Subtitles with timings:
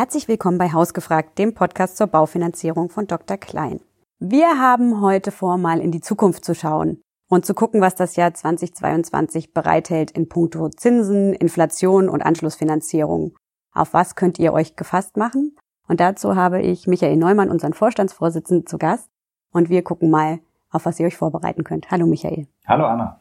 [0.00, 3.36] Herzlich willkommen bei Hausgefragt, dem Podcast zur Baufinanzierung von Dr.
[3.36, 3.80] Klein.
[4.18, 8.16] Wir haben heute vor, mal in die Zukunft zu schauen und zu gucken, was das
[8.16, 13.36] Jahr 2022 bereithält in puncto Zinsen, Inflation und Anschlussfinanzierung.
[13.74, 15.54] Auf was könnt ihr euch gefasst machen?
[15.86, 19.10] Und dazu habe ich Michael Neumann, unseren Vorstandsvorsitzenden, zu Gast.
[19.52, 20.40] Und wir gucken mal,
[20.70, 21.90] auf was ihr euch vorbereiten könnt.
[21.90, 22.46] Hallo Michael.
[22.66, 23.20] Hallo Anna.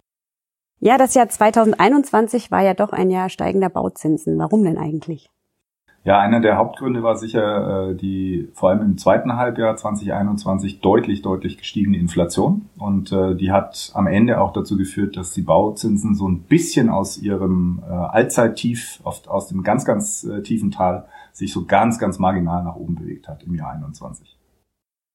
[0.80, 4.39] Ja, das Jahr 2021 war ja doch ein Jahr steigender Bauzinsen.
[4.39, 5.30] Warum denn eigentlich?
[6.05, 11.22] Ja, einer der Hauptgründe war sicher äh, die vor allem im zweiten Halbjahr 2021 deutlich,
[11.22, 12.70] deutlich gestiegene Inflation.
[12.77, 16.89] Und äh, die hat am Ende auch dazu geführt, dass die Bauzinsen so ein bisschen
[16.89, 22.00] aus ihrem äh, Allzeittief, oft aus dem ganz, ganz äh, tiefen Tal, sich so ganz,
[22.00, 24.38] ganz marginal nach oben bewegt hat im Jahr 21.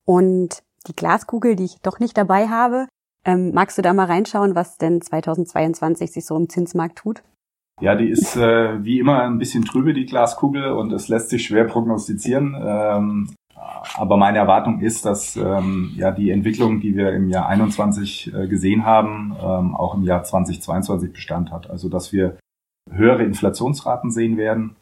[0.05, 2.87] Und die Glaskugel, die ich doch nicht dabei habe,
[3.25, 7.23] ähm, magst du da mal reinschauen, was denn 2022 sich so im Zinsmarkt tut?
[7.81, 11.45] Ja, die ist äh, wie immer ein bisschen trübe, die Glaskugel, und es lässt sich
[11.45, 12.57] schwer prognostizieren.
[12.59, 13.29] Ähm,
[13.97, 18.47] aber meine Erwartung ist, dass ähm, ja die Entwicklung, die wir im Jahr 21 äh,
[18.47, 21.69] gesehen haben, ähm, auch im Jahr 2022 Bestand hat.
[21.71, 22.37] Also dass wir
[22.91, 24.77] höhere Inflationsraten sehen werden,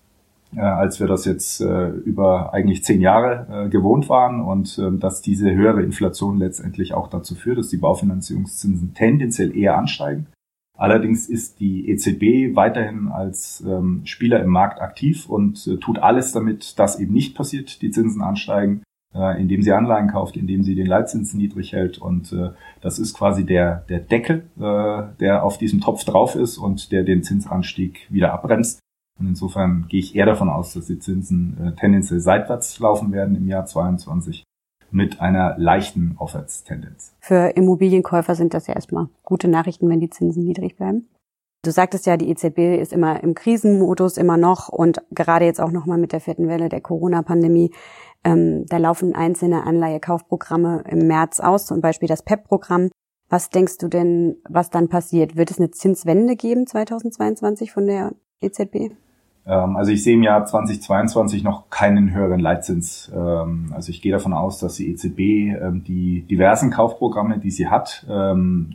[0.55, 4.97] äh, als wir das jetzt äh, über eigentlich zehn Jahre äh, gewohnt waren und äh,
[4.99, 10.27] dass diese höhere Inflation letztendlich auch dazu führt, dass die Baufinanzierungszinsen tendenziell eher ansteigen.
[10.83, 16.33] Allerdings ist die EZB weiterhin als ähm, Spieler im Markt aktiv und äh, tut alles,
[16.33, 18.83] damit das eben nicht passiert, die Zinsen ansteigen,
[19.15, 21.99] äh, indem sie Anleihen kauft, indem sie den Leitzins niedrig hält.
[21.99, 26.59] Und äh, das ist quasi der, der Deckel, äh, der auf diesem Topf drauf ist
[26.59, 28.81] und der den Zinsanstieg wieder abbremst.
[29.21, 33.37] Und insofern gehe ich eher davon aus, dass die Zinsen äh, tendenziell seitwärts laufen werden
[33.37, 34.43] im Jahr 22
[34.93, 37.15] mit einer leichten Aufwärtstendenz.
[37.21, 41.09] Für Immobilienkäufer sind das ja erstmal gute Nachrichten, wenn die Zinsen niedrig bleiben.
[41.65, 45.71] Du sagtest ja, die EZB ist immer im Krisenmodus immer noch und gerade jetzt auch
[45.71, 47.71] nochmal mit der vierten Welle der Corona-Pandemie.
[48.25, 52.91] Ähm, da laufen einzelne Anleihekaufprogramme im März aus, zum Beispiel das PEP-Programm.
[53.29, 55.37] Was denkst du denn, was dann passiert?
[55.37, 58.91] Wird es eine Zinswende geben 2022 von der EZB?
[59.47, 63.11] Ähm, also ich sehe im Jahr 2022 noch keinen höheren Leitzins.
[63.15, 67.69] Ähm, also ich gehe davon aus, dass die EZB ähm, die diversen Kaufprogramme, die sie
[67.69, 68.07] hat,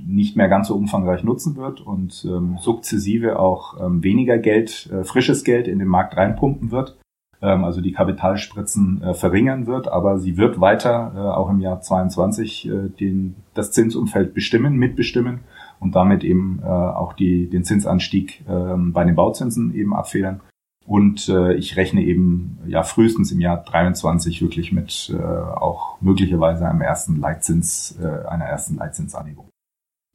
[0.08, 2.28] nicht mehr ganz so umfangreich nutzen wird und
[2.60, 6.98] sukzessive auch weniger Geld, äh, frisches Geld in den Markt reinpumpen wird.
[7.40, 12.70] Also die Kapitalspritzen äh, verringern wird, aber sie wird weiter äh, auch im Jahr 22
[13.00, 15.42] den, das Zinsumfeld bestimmen, mitbestimmen
[15.80, 20.42] und damit eben auch die, den Zinsanstieg bei den Bauzinsen eben abfedern.
[20.88, 26.66] Und äh, ich rechne eben ja frühestens im Jahr 23 wirklich mit äh, auch möglicherweise
[26.66, 29.50] einem ersten Leitzins, äh, einer ersten Leitzinsanhebung.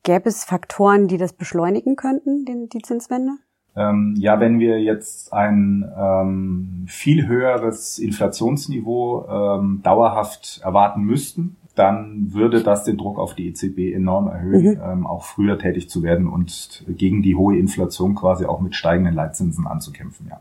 [0.02, 3.32] Gäbe es Faktoren, die das beschleunigen könnten, den, die Zinswende?
[3.76, 12.32] Ähm, ja, wenn wir jetzt ein ähm, viel höheres Inflationsniveau ähm, dauerhaft erwarten müssten, dann
[12.32, 14.82] würde das den Druck auf die EZB enorm erhöhen, mhm.
[14.82, 19.14] ähm, auch früher tätig zu werden und gegen die hohe Inflation quasi auch mit steigenden
[19.14, 20.40] Leitzinsen anzukämpfen, ja.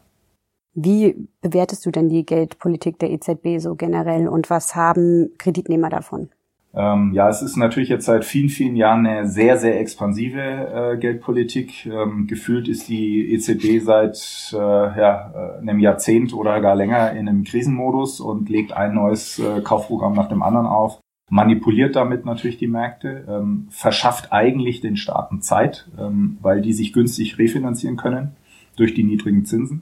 [0.74, 6.30] Wie bewertest du denn die Geldpolitik der EZB so generell und was haben Kreditnehmer davon?
[6.74, 10.98] Ähm, ja, es ist natürlich jetzt seit vielen, vielen Jahren eine sehr, sehr expansive äh,
[10.98, 11.86] Geldpolitik.
[11.86, 17.28] Ähm, gefühlt ist die EZB seit äh, ja, äh, einem Jahrzehnt oder gar länger in
[17.28, 22.58] einem Krisenmodus und legt ein neues äh, Kaufprogramm nach dem anderen auf, manipuliert damit natürlich
[22.58, 28.38] die Märkte, ähm, verschafft eigentlich den Staaten Zeit, ähm, weil die sich günstig refinanzieren können
[28.78, 29.82] durch die niedrigen Zinsen.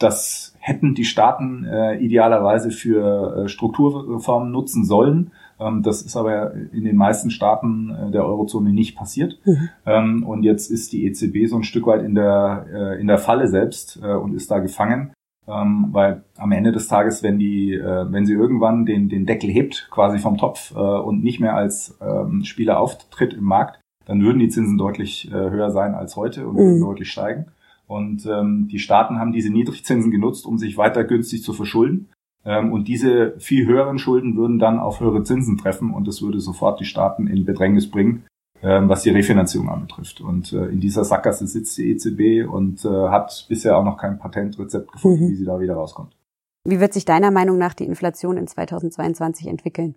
[0.00, 5.30] Das hätten die Staaten äh, idealerweise für äh, Strukturreformen nutzen sollen.
[5.60, 9.38] Ähm, das ist aber in den meisten Staaten äh, der Eurozone nicht passiert.
[9.44, 9.68] Mhm.
[9.86, 13.18] Ähm, und jetzt ist die EZB so ein Stück weit in der, äh, in der
[13.18, 15.12] Falle selbst äh, und ist da gefangen.
[15.46, 19.50] Ähm, weil am Ende des Tages, wenn die, äh, wenn sie irgendwann den, den Deckel
[19.50, 24.22] hebt, quasi vom Topf äh, und nicht mehr als ähm, Spieler auftritt im Markt, dann
[24.22, 26.80] würden die Zinsen deutlich äh, höher sein als heute und mhm.
[26.80, 27.46] deutlich steigen.
[27.90, 32.08] Und ähm, die Staaten haben diese Niedrigzinsen genutzt, um sich weiter günstig zu verschulden.
[32.44, 36.38] Ähm, und diese viel höheren Schulden würden dann auf höhere Zinsen treffen und das würde
[36.38, 38.22] sofort die Staaten in Bedrängnis bringen,
[38.62, 40.20] ähm, was die Refinanzierung anbetrifft.
[40.20, 44.20] Und äh, in dieser Sackgasse sitzt die EZB und äh, hat bisher auch noch kein
[44.20, 45.30] Patentrezept gefunden, mhm.
[45.30, 46.16] wie sie da wieder rauskommt.
[46.64, 49.96] Wie wird sich deiner Meinung nach die Inflation in 2022 entwickeln?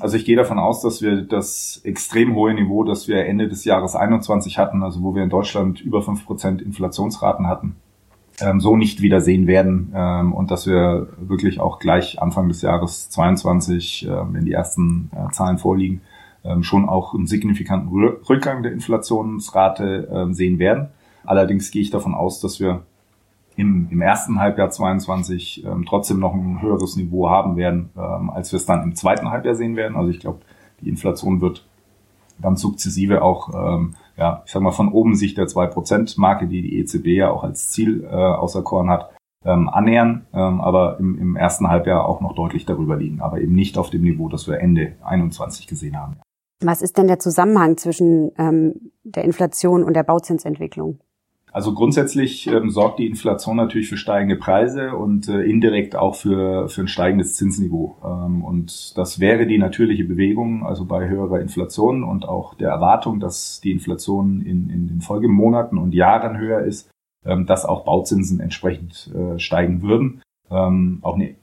[0.00, 3.64] Also ich gehe davon aus, dass wir das extrem hohe Niveau, das wir Ende des
[3.64, 7.76] Jahres 21 hatten, also wo wir in Deutschland über fünf Prozent Inflationsraten hatten,
[8.40, 12.62] ähm, so nicht wieder sehen werden ähm, und dass wir wirklich auch gleich Anfang des
[12.62, 16.00] Jahres 22, äh, wenn die ersten äh, Zahlen vorliegen,
[16.42, 20.88] ähm, schon auch einen signifikanten Rückgang der Inflationsrate sehen werden.
[21.24, 22.82] Allerdings gehe ich davon aus, dass wir
[23.56, 28.52] im, im ersten Halbjahr 22 ähm, trotzdem noch ein höheres Niveau haben werden, ähm, als
[28.52, 29.96] wir es dann im zweiten Halbjahr sehen werden.
[29.96, 30.40] Also ich glaube,
[30.80, 31.66] die Inflation wird
[32.38, 36.78] dann sukzessive auch, ähm, ja, ich sag mal, von oben sich der 2%-Marke, die die
[36.78, 39.10] EZB ja auch als Ziel äh, auserkoren hat,
[39.44, 43.54] ähm, annähern, ähm, aber im, im ersten Halbjahr auch noch deutlich darüber liegen, aber eben
[43.54, 46.16] nicht auf dem Niveau, das wir Ende 21 gesehen haben.
[46.62, 50.98] Was ist denn der Zusammenhang zwischen ähm, der Inflation und der Bauzinsentwicklung?
[51.54, 56.68] Also grundsätzlich ähm, sorgt die Inflation natürlich für steigende Preise und äh, indirekt auch für,
[56.68, 57.96] für ein steigendes Zinsniveau.
[58.04, 63.20] Ähm, und das wäre die natürliche Bewegung, also bei höherer Inflation und auch der Erwartung,
[63.20, 66.90] dass die Inflation in, in den Folgemonaten und Jahren höher ist,
[67.24, 70.22] ähm, dass auch Bauzinsen entsprechend äh, steigen würden.
[70.50, 71.36] Ähm, auch eine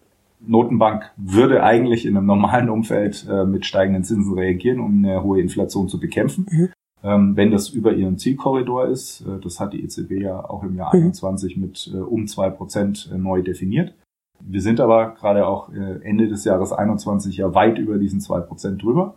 [0.46, 5.40] Notenbank würde eigentlich in einem normalen Umfeld äh, mit steigenden Zinsen reagieren, um eine hohe
[5.40, 6.48] Inflation zu bekämpfen.
[6.52, 6.70] Mhm
[7.04, 9.22] wenn das über ihren Zielkorridor ist.
[9.22, 11.04] Äh, das hat die EZB ja auch im Jahr mhm.
[11.04, 13.94] 21 mit äh, um zwei Prozent äh, neu definiert.
[14.40, 18.82] Wir sind aber gerade auch Ende des Jahres 21 ja weit über diesen zwei Prozent
[18.82, 19.14] drüber.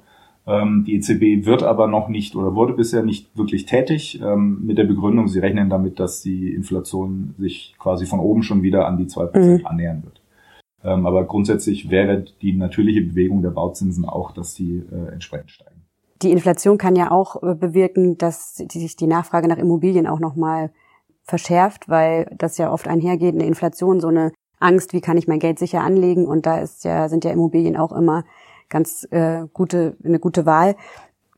[0.47, 4.77] Ähm, die EZB wird aber noch nicht oder wurde bisher nicht wirklich tätig ähm, mit
[4.77, 8.99] der Begründung, sie rechnen damit, dass die Inflation sich quasi von oben schon wieder an
[8.99, 9.67] die zwei Prozent mhm.
[9.67, 10.21] annähern wird.
[10.85, 15.74] Ähm, aber grundsätzlich wäre die natürliche Bewegung der Bauzinsen auch, dass die entsprechend steigen
[16.23, 20.71] die Inflation kann ja auch äh, bewirken, dass sich die Nachfrage nach Immobilien auch nochmal
[21.23, 25.39] verschärft, weil das ja oft einhergeht, eine Inflation, so eine Angst, wie kann ich mein
[25.39, 28.25] Geld sicher anlegen und da ist ja, sind ja Immobilien auch immer
[28.69, 30.77] ganz äh, gute, eine gute Wahl.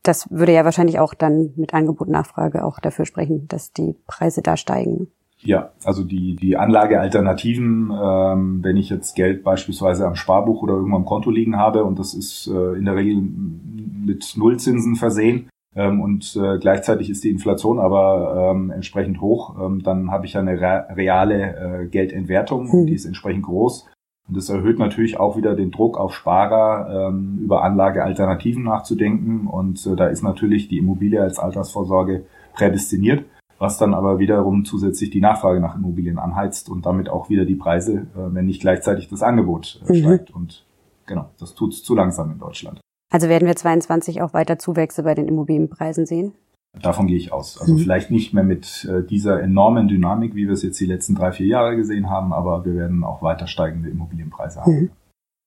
[0.03, 4.41] Das würde ja wahrscheinlich auch dann mit Angebot Nachfrage auch dafür sprechen, dass die Preise
[4.41, 5.11] da steigen.
[5.43, 10.95] Ja, also die, die Anlagealternativen, ähm, wenn ich jetzt Geld beispielsweise am Sparbuch oder irgendwo
[10.95, 16.01] am Konto liegen habe und das ist äh, in der Regel mit Nullzinsen versehen ähm,
[16.01, 20.41] und äh, gleichzeitig ist die Inflation aber ähm, entsprechend hoch, ähm, dann habe ich ja
[20.41, 23.87] eine reale äh, Geldentwertung und die ist entsprechend groß.
[24.27, 29.47] Und das erhöht natürlich auch wieder den Druck auf Sparer, ähm, über Anlagealternativen nachzudenken.
[29.47, 33.23] Und äh, da ist natürlich die Immobilie als Altersvorsorge prädestiniert
[33.59, 37.55] was dann aber wiederum zusätzlich die Nachfrage nach Immobilien anheizt und damit auch wieder die
[37.55, 39.97] Preise, äh, wenn nicht gleichzeitig das Angebot äh, mhm.
[39.97, 40.31] steigt.
[40.31, 40.65] Und
[41.05, 42.79] genau, das tut es zu langsam in Deutschland.
[43.11, 46.33] Also werden wir 22 auch weiter Zuwächse bei den Immobilienpreisen sehen?
[46.81, 47.59] Davon gehe ich aus.
[47.59, 47.79] Also mhm.
[47.79, 51.31] vielleicht nicht mehr mit äh, dieser enormen Dynamik, wie wir es jetzt die letzten drei,
[51.31, 54.71] vier Jahre gesehen haben, aber wir werden auch weiter steigende Immobilienpreise haben.
[54.73, 54.89] Mhm.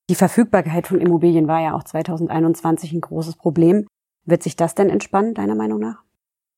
[0.09, 3.87] Die Verfügbarkeit von Immobilien war ja auch 2021 ein großes Problem.
[4.25, 6.03] Wird sich das denn entspannen, deiner Meinung nach?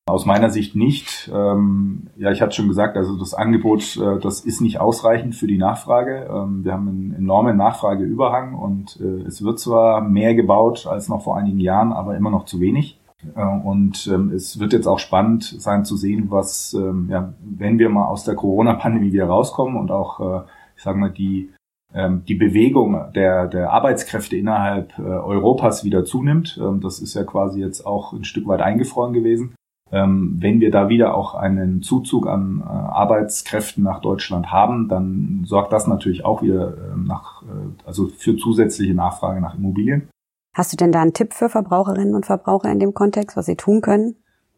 [0.06, 1.30] Aus meiner Sicht nicht.
[1.34, 5.46] Ähm, ja, ich hatte schon gesagt, also das Angebot, äh, das ist nicht ausreichend für
[5.46, 6.28] die Nachfrage.
[6.30, 11.22] Ähm, wir haben einen enormen Nachfrageüberhang und äh, es wird zwar mehr gebaut als noch
[11.22, 13.00] vor einigen Jahren, aber immer noch zu wenig.
[13.34, 17.78] Äh, und ähm, es wird jetzt auch spannend sein zu sehen, was, ähm, ja, wenn
[17.78, 20.44] wir mal aus der Corona-Pandemie wieder rauskommen und auch, äh,
[20.76, 21.50] ich sage mal, die
[21.94, 26.60] ähm, die Bewegung der, der Arbeitskräfte innerhalb äh, Europas wieder zunimmt.
[26.60, 29.54] Ähm, das ist ja quasi jetzt auch ein Stück weit eingefroren gewesen.
[29.92, 35.44] Ähm, wenn wir da wieder auch einen Zuzug an äh, Arbeitskräften nach Deutschland haben, dann
[35.44, 37.46] sorgt das natürlich auch wieder äh, nach, äh,
[37.86, 40.08] also für zusätzliche Nachfrage nach Immobilien.
[40.54, 43.56] Hast du denn da einen Tipp für Verbraucherinnen und Verbraucher in dem Kontext, was sie
[43.56, 44.16] tun können?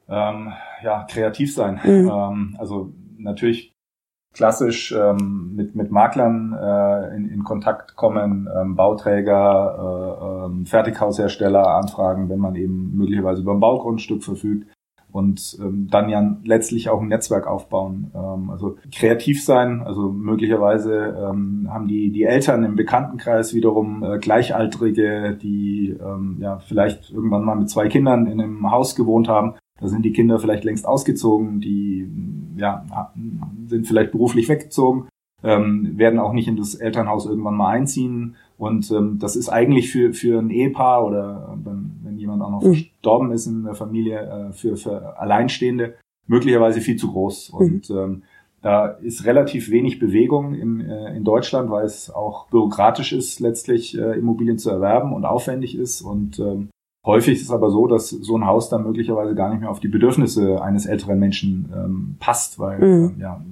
[0.08, 0.52] Ähm,
[0.84, 1.80] ja, kreativ sein.
[1.84, 2.10] Mhm.
[2.12, 3.74] Ähm, also natürlich
[4.32, 11.66] klassisch ähm, mit, mit Maklern äh, in, in Kontakt kommen, ähm, Bauträger, äh, äh, Fertighaushersteller
[11.66, 14.70] anfragen, wenn man eben möglicherweise über ein Baugrundstück verfügt
[15.16, 18.10] und ähm, dann ja letztlich auch ein Netzwerk aufbauen.
[18.14, 24.18] Ähm, also kreativ sein, also möglicherweise ähm, haben die, die Eltern im Bekanntenkreis wiederum äh,
[24.18, 29.54] Gleichaltrige, die ähm, ja vielleicht irgendwann mal mit zwei Kindern in einem Haus gewohnt haben.
[29.80, 32.10] Da sind die Kinder vielleicht längst ausgezogen, die
[32.58, 32.84] ja,
[33.66, 35.08] sind vielleicht beruflich weggezogen,
[35.42, 38.36] ähm, werden auch nicht in das Elternhaus irgendwann mal einziehen.
[38.58, 42.62] Und ähm, das ist eigentlich für, für ein Ehepaar oder wenn, wenn jemand auch noch
[42.62, 42.74] mhm.
[42.74, 45.94] verstorben ist in der Familie, äh, für, für Alleinstehende
[46.26, 47.52] möglicherweise viel zu groß.
[47.52, 47.58] Mhm.
[47.58, 48.22] Und ähm,
[48.62, 53.96] da ist relativ wenig Bewegung im, äh, in Deutschland, weil es auch bürokratisch ist, letztlich
[53.96, 56.00] äh, Immobilien zu erwerben und aufwendig ist.
[56.00, 56.70] Und ähm,
[57.04, 59.80] häufig ist es aber so, dass so ein Haus dann möglicherweise gar nicht mehr auf
[59.80, 63.14] die Bedürfnisse eines älteren Menschen ähm, passt, weil mhm.
[63.18, 63.44] äh, ja,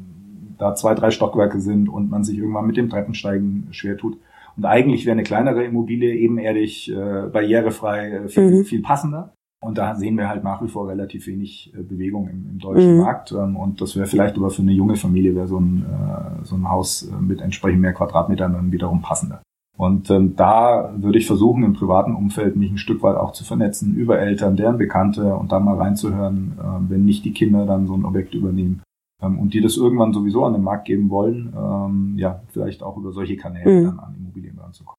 [0.59, 4.17] da zwei, drei Stockwerke sind und man sich irgendwann mit dem Treppensteigen schwer tut.
[4.57, 8.65] Und eigentlich wäre eine kleinere Immobilie ebenerdig, äh, barrierefrei, äh, viel, mhm.
[8.65, 9.33] viel passender.
[9.61, 12.97] Und da sehen wir halt nach wie vor relativ wenig äh, Bewegung im, im deutschen
[12.97, 13.01] mhm.
[13.01, 13.33] Markt.
[13.33, 16.57] Ähm, und das wäre vielleicht aber für eine junge Familie wäre so ein, äh, so
[16.57, 19.43] ein Haus mit entsprechend mehr Quadratmetern dann wiederum passender.
[19.77, 23.43] Und ähm, da würde ich versuchen, im privaten Umfeld mich ein Stück weit auch zu
[23.43, 27.87] vernetzen über Eltern, deren Bekannte und dann mal reinzuhören, äh, wenn nicht die Kinder dann
[27.87, 28.83] so ein Objekt übernehmen,
[29.27, 33.13] und die das irgendwann sowieso an den Markt geben wollen, ähm, ja, vielleicht auch über
[33.13, 33.85] solche Kanäle mhm.
[33.85, 34.99] dann an Immobilien ranzukommen.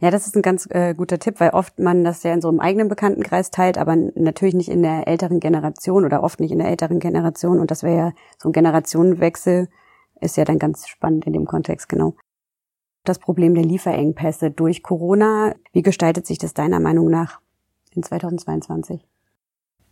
[0.00, 2.48] Ja, das ist ein ganz äh, guter Tipp, weil oft man das ja in so
[2.48, 6.58] einem eigenen Bekanntenkreis teilt, aber natürlich nicht in der älteren Generation oder oft nicht in
[6.58, 7.60] der älteren Generation.
[7.60, 9.68] Und das wäre ja so ein Generationenwechsel,
[10.20, 12.14] ist ja dann ganz spannend in dem Kontext, genau.
[13.04, 17.40] Das Problem der Lieferengpässe durch Corona, wie gestaltet sich das deiner Meinung nach
[17.92, 19.06] in 2022?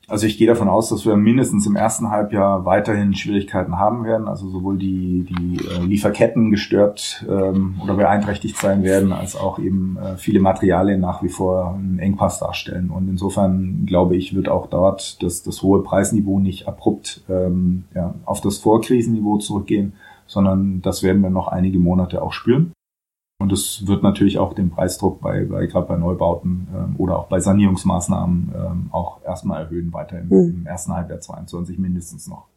[0.08, 4.26] Also ich gehe davon aus, dass wir mindestens im ersten Halbjahr weiterhin Schwierigkeiten haben werden.
[4.26, 9.98] Also sowohl die, die äh, Lieferketten gestört ähm, oder beeinträchtigt sein werden, als auch eben
[9.98, 12.88] äh, viele Materialien nach wie vor einen Engpass darstellen.
[12.88, 18.14] Und insofern glaube ich, wird auch dort das, das hohe Preisniveau nicht abrupt ähm, ja,
[18.24, 19.92] auf das Vorkrisenniveau zurückgehen,
[20.26, 22.72] sondern das werden wir noch einige Monate auch spüren.
[23.40, 27.28] Und es wird natürlich auch den Preisdruck bei, bei gerade bei Neubauten ähm, oder auch
[27.28, 30.56] bei Sanierungsmaßnahmen ähm, auch erstmal erhöhen, weiter im, mhm.
[30.60, 32.48] im ersten Halbjahr 22 mindestens noch.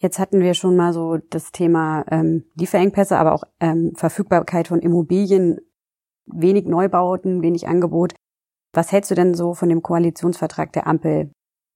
[0.00, 4.80] Jetzt hatten wir schon mal so das Thema ähm, Lieferengpässe, aber auch ähm, Verfügbarkeit von
[4.80, 5.58] Immobilien,
[6.26, 8.14] wenig Neubauten, wenig Angebot.
[8.72, 11.30] Was hältst du denn so von dem Koalitionsvertrag der Ampel?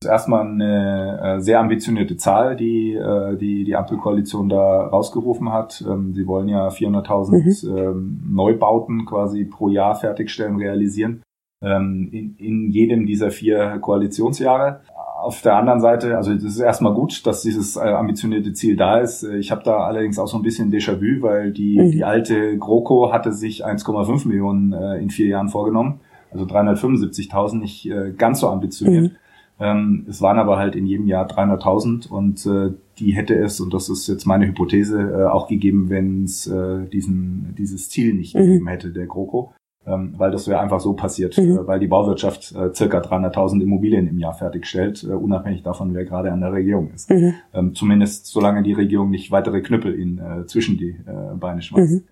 [0.04, 5.85] Ist erstmal eine äh, sehr ambitionierte Zahl, die äh, die, die Ampelkoalition da rausgerufen hat.
[5.88, 7.78] Ähm, sie wollen ja 400.000 mhm.
[7.78, 11.23] ähm, Neubauten quasi pro Jahr fertigstellen, realisieren.
[11.62, 14.80] Ähm, in, in jedem dieser vier Koalitionsjahre.
[15.21, 18.99] Auf der anderen Seite, also das ist erstmal gut, dass dieses äh, ambitionierte Ziel da
[18.99, 19.23] ist.
[19.23, 21.92] Ich habe da allerdings auch so ein bisschen Déjà-vu, weil die, mhm.
[21.92, 26.00] die alte GroKo hatte sich 1,5 Millionen äh, in vier Jahren vorgenommen.
[26.32, 29.12] Also 375.000, nicht äh, ganz so ambitioniert.
[29.12, 29.16] Mhm.
[29.62, 33.73] Ähm, es waren aber halt in jedem Jahr 300.000 und äh, die hätte es, und
[33.73, 38.35] das ist jetzt meine Hypothese, äh, auch gegeben, wenn es äh, diesen, dieses Ziel nicht
[38.35, 38.40] mhm.
[38.40, 39.52] gegeben hätte, der GroKo.
[39.85, 41.59] Ähm, weil das wäre einfach so passiert, mhm.
[41.59, 46.04] äh, weil die Bauwirtschaft äh, circa 300.000 Immobilien im Jahr fertigstellt, äh, unabhängig davon, wer
[46.04, 47.11] gerade an der Regierung ist.
[47.11, 47.35] Mhm.
[47.52, 51.95] Ähm, zumindest solange die Regierung nicht weitere Knüppel in, äh, zwischen die äh, Beine schmeißt.
[51.95, 52.04] Mhm.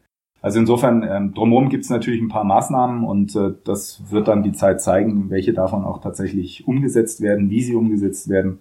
[0.42, 4.42] Also insofern, ähm, drumherum gibt es natürlich ein paar Maßnahmen und äh, das wird dann
[4.42, 8.60] die Zeit zeigen, welche davon auch tatsächlich umgesetzt werden, wie sie umgesetzt werden.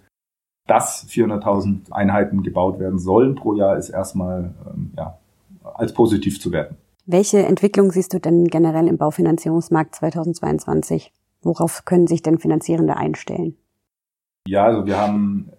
[0.67, 5.17] Dass 400.000 Einheiten gebaut werden sollen pro Jahr, ist erstmal ähm, ja,
[5.63, 6.75] als positiv zu werten.
[7.05, 11.12] Welche Entwicklung siehst du denn generell im Baufinanzierungsmarkt 2022?
[11.41, 13.55] Worauf können sich denn Finanzierende einstellen?
[14.48, 15.51] Ja, also wir haben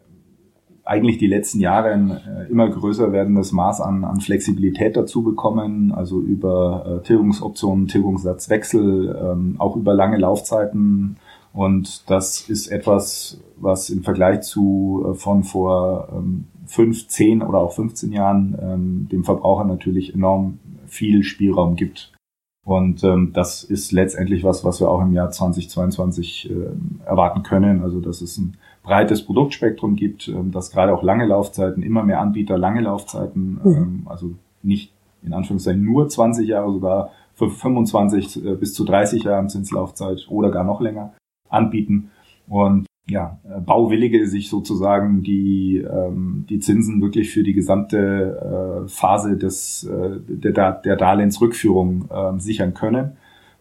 [0.85, 5.93] eigentlich die letzten Jahre ein äh, immer größer werdendes Maß an, an Flexibilität dazu bekommen,
[5.93, 11.17] also über äh, Tilgungsoptionen, Tilgungssatzwechsel, ähm, auch über lange Laufzeiten.
[11.53, 17.59] Und das ist etwas, was im Vergleich zu äh, von vor ähm, fünf, zehn oder
[17.59, 22.13] auch 15 Jahren ähm, dem Verbraucher natürlich enorm viel Spielraum gibt.
[22.65, 26.55] Und ähm, das ist letztendlich was, was wir auch im Jahr 2022 äh,
[27.05, 27.83] erwarten können.
[27.83, 32.21] Also dass es ein breites Produktspektrum gibt, ähm, dass gerade auch lange Laufzeiten, immer mehr
[32.21, 33.75] Anbieter lange Laufzeiten, mhm.
[33.75, 34.31] ähm, also
[34.63, 40.27] nicht in Anführungszeichen nur 20 Jahre, sogar für 25 äh, bis zu 30 Jahren Zinslaufzeit
[40.29, 41.15] oder gar noch länger
[41.49, 42.11] anbieten.
[42.49, 48.89] Und ja, äh, Bauwillige sich sozusagen die, ähm, die Zinsen wirklich für die gesamte äh,
[48.89, 53.13] Phase des, äh, der, der Darlehensrückführung äh, sichern können,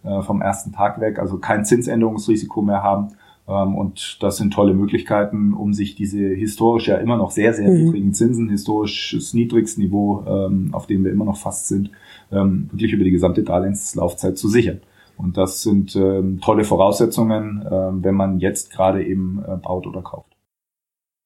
[0.04, 3.10] äh, vom ersten Tag weg, also kein Zinsänderungsrisiko mehr haben.
[3.50, 7.70] Ähm, und das sind tolle Möglichkeiten, um sich diese historisch ja immer noch sehr, sehr
[7.70, 7.86] mhm.
[7.86, 11.91] niedrigen Zinsen, historisches Niedrigsniveau, ähm, auf dem wir immer noch fast sind,
[12.32, 14.79] ähm, wirklich über die gesamte Darlehenslaufzeit zu sichern.
[15.18, 16.00] Und das sind
[16.41, 17.65] tolle Voraussetzungen,
[18.01, 20.32] wenn man jetzt gerade eben äh, baut oder kauft.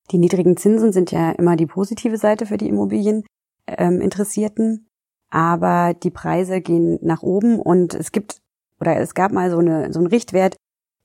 [0.09, 4.87] Die niedrigen Zinsen sind ja immer die positive Seite für die Immobilieninteressierten.
[5.29, 8.41] Aber die Preise gehen nach oben und es gibt
[8.79, 10.57] oder es gab mal so, eine, so einen Richtwert,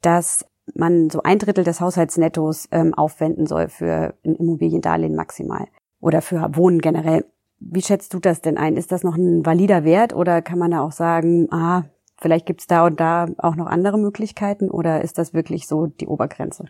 [0.02, 0.44] dass
[0.74, 5.66] man so ein Drittel des Haushaltsnettos ähm, aufwenden soll für ein Immobiliendarlehen maximal
[6.00, 7.24] oder für Wohnen generell.
[7.60, 8.76] Wie schätzt du das denn ein?
[8.76, 11.84] Ist das noch ein valider Wert oder kann man da auch sagen, ah,
[12.20, 15.86] Vielleicht gibt es da und da auch noch andere Möglichkeiten oder ist das wirklich so
[15.86, 16.66] die Obergrenze?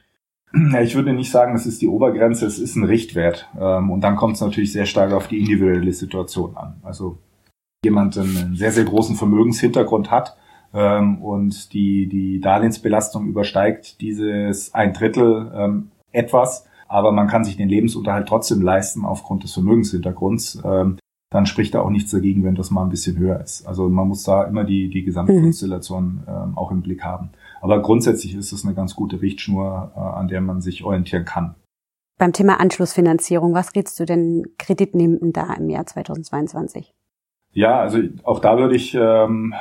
[0.72, 3.48] Ja, ich würde nicht sagen, es ist die Obergrenze, es ist ein Richtwert.
[3.58, 6.80] Ähm, und dann kommt es natürlich sehr stark auf die individuelle Situation an.
[6.82, 7.18] Also
[7.84, 10.36] jemand einen sehr, sehr großen Vermögenshintergrund hat
[10.74, 17.56] ähm, und die, die Darlehensbelastung übersteigt dieses ein Drittel ähm, etwas, aber man kann sich
[17.56, 20.62] den Lebensunterhalt trotzdem leisten aufgrund des Vermögenshintergrunds,
[21.30, 23.66] dann spricht da auch nichts dagegen, wenn das mal ein bisschen höher ist.
[23.66, 26.24] Also man muss da immer die, die Gesamtkonstellation mhm.
[26.26, 27.30] ähm, auch im Blick haben.
[27.60, 31.54] Aber grundsätzlich ist es eine ganz gute Richtschnur, äh, an der man sich orientieren kann.
[32.18, 36.92] Beim Thema Anschlussfinanzierung, was rätst du denn Kreditnehmenden da im Jahr 2022?
[37.52, 39.54] Ja, also auch da würde ich ähm,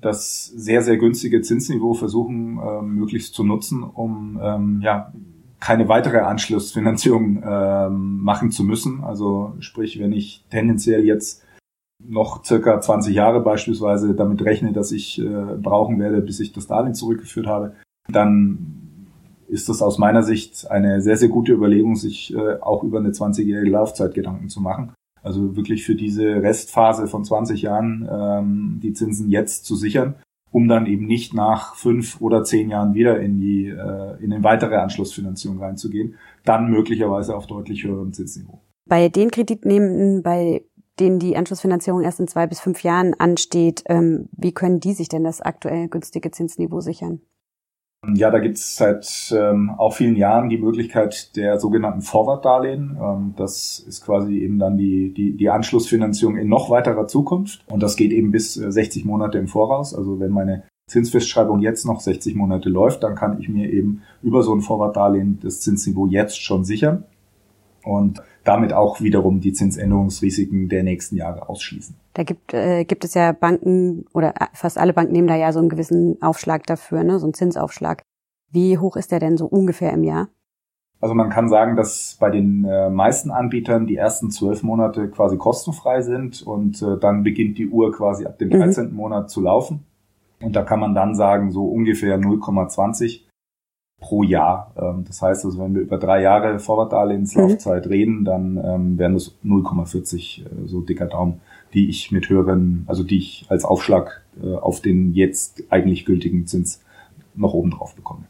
[0.00, 5.12] das sehr, sehr günstige Zinsniveau versuchen, ähm, möglichst zu nutzen, um ähm, ja,
[5.60, 9.04] keine weitere Anschlussfinanzierung ähm, machen zu müssen.
[9.04, 11.44] Also sprich, wenn ich tendenziell jetzt
[12.02, 16.66] noch circa 20 Jahre beispielsweise damit rechne, dass ich äh, brauchen werde, bis ich das
[16.66, 17.74] Darlehen zurückgeführt habe,
[18.08, 18.80] dann
[19.48, 23.10] ist das aus meiner Sicht eine sehr, sehr gute Überlegung, sich äh, auch über eine
[23.10, 24.92] 20-jährige Laufzeit Gedanken zu machen.
[25.22, 30.14] Also wirklich für diese Restphase von 20 Jahren ähm, die Zinsen jetzt zu sichern,
[30.50, 34.42] um dann eben nicht nach fünf oder zehn Jahren wieder in die äh, in eine
[34.42, 38.60] weitere Anschlussfinanzierung reinzugehen, dann möglicherweise auf deutlich höherem Zinsniveau.
[38.88, 40.64] Bei den Kreditnehmenden, bei
[40.98, 45.08] denen die Anschlussfinanzierung erst in zwei bis fünf Jahren ansteht, ähm, wie können die sich
[45.08, 47.20] denn das aktuell günstige Zinsniveau sichern?
[48.14, 52.96] Ja, da gibt es seit ähm, auch vielen Jahren die Möglichkeit der sogenannten Forward-Darlehen.
[53.00, 57.62] Ähm, das ist quasi eben dann die, die, die Anschlussfinanzierung in noch weiterer Zukunft.
[57.70, 59.94] Und das geht eben bis 60 äh, Monate im Voraus.
[59.94, 64.42] Also wenn meine Zinsfestschreibung jetzt noch 60 Monate läuft, dann kann ich mir eben über
[64.42, 67.04] so ein Forward-Darlehen das Zinsniveau jetzt schon sichern.
[67.84, 71.94] Und damit auch wiederum die Zinsänderungsrisiken der nächsten Jahre ausschließen.
[72.14, 75.60] Da gibt, äh, gibt es ja Banken oder fast alle Banken nehmen da ja so
[75.60, 77.18] einen gewissen Aufschlag dafür, ne?
[77.18, 78.02] so einen Zinsaufschlag.
[78.50, 80.28] Wie hoch ist der denn so ungefähr im Jahr?
[81.00, 85.38] Also man kann sagen, dass bei den äh, meisten Anbietern die ersten zwölf Monate quasi
[85.38, 88.90] kostenfrei sind und äh, dann beginnt die Uhr quasi ab dem 13.
[88.90, 88.96] Mhm.
[88.96, 89.86] Monat zu laufen.
[90.42, 93.22] Und da kann man dann sagen, so ungefähr 0,20
[94.00, 94.72] pro Jahr.
[94.76, 97.90] Ähm, das heißt also, wenn wir über drei Jahre Vorwartdarlehenslaufzeit mhm.
[97.90, 101.40] reden, dann ähm, wären das 0,40 äh, so dicker Daumen,
[101.74, 106.46] die ich mit höheren, also die ich als Aufschlag äh, auf den jetzt eigentlich gültigen
[106.46, 106.82] Zins
[107.34, 108.24] noch oben drauf bekomme.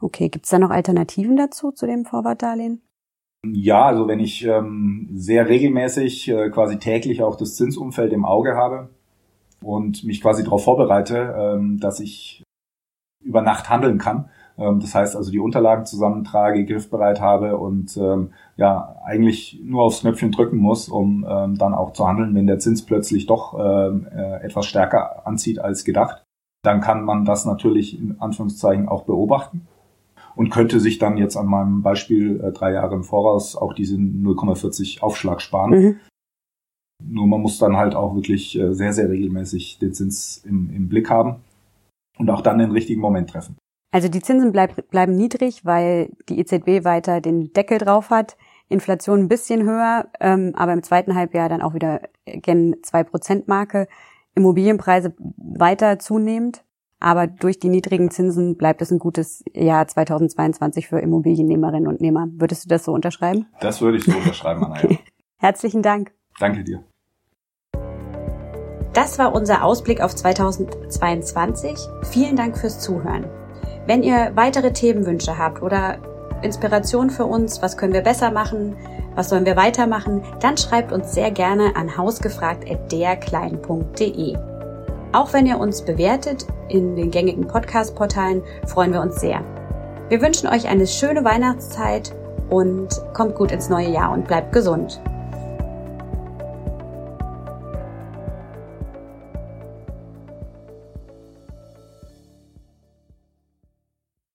[0.00, 2.80] Okay, gibt es da noch Alternativen dazu zu dem Vorwartdarlehen?
[3.46, 8.54] Ja, also wenn ich ähm, sehr regelmäßig, äh, quasi täglich auch das Zinsumfeld im Auge
[8.54, 8.88] habe
[9.62, 12.42] und mich quasi darauf vorbereite, ähm, dass ich
[13.22, 18.30] über Nacht handeln kann, ähm, das heißt also die Unterlagen zusammentrage, griffbereit habe und ähm,
[18.56, 22.58] ja eigentlich nur aufs Knöpfchen drücken muss, um ähm, dann auch zu handeln, wenn der
[22.58, 26.22] Zins plötzlich doch ähm, äh, etwas stärker anzieht als gedacht.
[26.62, 29.66] Dann kann man das natürlich in Anführungszeichen auch beobachten
[30.36, 34.24] und könnte sich dann jetzt an meinem Beispiel äh, drei Jahre im Voraus auch diesen
[34.24, 35.70] 0,40 Aufschlag sparen.
[35.70, 36.00] Mhm.
[37.06, 40.88] Nur man muss dann halt auch wirklich äh, sehr, sehr regelmäßig den Zins im, im
[40.88, 41.36] Blick haben
[42.18, 43.56] und auch dann den richtigen Moment treffen.
[43.94, 48.36] Also die Zinsen bleib, bleiben niedrig, weil die EZB weiter den Deckel drauf hat.
[48.68, 53.86] Inflation ein bisschen höher, ähm, aber im zweiten Halbjahr dann auch wieder gen 2%-Marke.
[54.34, 56.64] Immobilienpreise weiter zunehmend,
[56.98, 62.26] aber durch die niedrigen Zinsen bleibt es ein gutes Jahr 2022 für Immobiliennehmerinnen und Nehmer.
[62.32, 63.46] Würdest du das so unterschreiben?
[63.60, 64.74] Das würde ich so unterschreiben, Anna.
[64.82, 64.98] okay.
[65.38, 66.12] Herzlichen Dank.
[66.40, 66.82] Danke dir.
[68.92, 71.78] Das war unser Ausblick auf 2022.
[72.02, 73.26] Vielen Dank fürs Zuhören.
[73.86, 75.98] Wenn ihr weitere Themenwünsche habt oder
[76.42, 78.76] Inspiration für uns, was können wir besser machen,
[79.14, 84.36] was sollen wir weitermachen, dann schreibt uns sehr gerne an hausgefragt.derklein.de.
[85.12, 89.40] Auch wenn ihr uns bewertet in den gängigen Podcast-Portalen, freuen wir uns sehr.
[90.08, 92.14] Wir wünschen euch eine schöne Weihnachtszeit
[92.50, 95.00] und kommt gut ins neue Jahr und bleibt gesund.